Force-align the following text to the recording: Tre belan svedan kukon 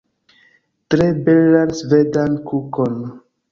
Tre 0.91 1.07
belan 1.27 1.75
svedan 1.83 2.41
kukon 2.49 3.01